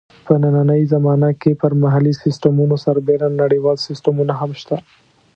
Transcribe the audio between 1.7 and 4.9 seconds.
محلي سیسټمونو سربېره نړیوال سیسټمونه هم شته.